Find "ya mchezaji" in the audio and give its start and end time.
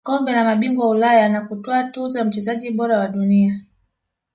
2.19-2.71